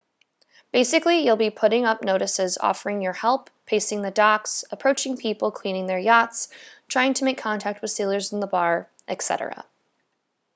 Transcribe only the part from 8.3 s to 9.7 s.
in the bar etc